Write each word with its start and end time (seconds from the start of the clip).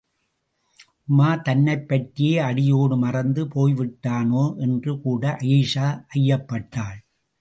உமார் 1.09 1.43
தன்னைப்பற்றியே 1.47 2.39
அடியோடு 2.39 2.97
மறந்து 2.97 3.43
போய்விட்டானோ 3.55 4.45
என்று 4.59 4.93
கூட 5.01 5.23
அயீஷா 5.41 5.87
ஐயப்பட்டாள். 6.17 6.99